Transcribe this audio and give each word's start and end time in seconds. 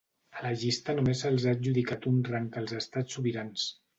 A 0.37 0.45
la 0.45 0.53
llista 0.61 0.95
només 0.99 1.21
se'ls 1.25 1.45
ha 1.51 1.53
adjudicat 1.59 2.09
un 2.13 2.17
rang 2.31 2.49
als 2.63 2.75
estats 2.81 3.17
sobirans. 3.19 3.71